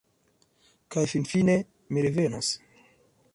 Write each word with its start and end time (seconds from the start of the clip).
Kaj 0.95 1.03
finfine 1.11 1.59
mi 1.93 2.07
revenos. 2.07 2.51